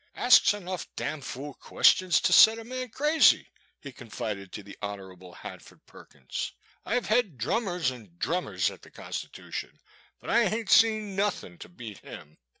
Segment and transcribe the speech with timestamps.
[0.15, 5.21] Asks enough damfool que estions t' set a man crazy," he confided to the Hon.
[5.33, 9.77] Han ford Perkins;I' ve hed drummers an' drummers at the Constitooshun,
[10.19, 12.39] but I h'aint seen nothin' tew beat him."